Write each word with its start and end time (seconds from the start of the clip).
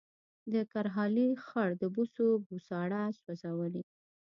د 0.53 0.55
کرهالې 0.71 1.27
خړ 1.45 1.69
د 1.81 1.83
بوسو 1.95 2.27
بوساړه 2.45 3.03
سوځولې 3.21 3.83